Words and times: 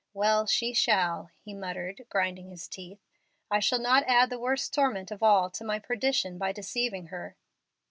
Well, 0.15 0.47
she 0.47 0.73
shall," 0.73 1.29
he 1.45 1.53
muttered, 1.53 2.07
grinding 2.09 2.49
his 2.49 2.67
teeth; 2.67 2.97
"I 3.51 3.59
shall 3.59 3.77
not 3.77 4.03
add 4.07 4.31
the 4.31 4.39
worst 4.39 4.73
torment 4.73 5.11
of 5.11 5.21
all 5.21 5.51
to 5.51 5.63
my 5.63 5.77
perdition 5.77 6.39
by 6.39 6.53
deceiving 6.53 7.09
her." 7.09 7.35